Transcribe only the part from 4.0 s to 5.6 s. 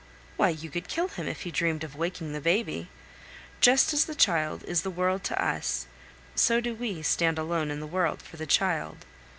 the child is the world to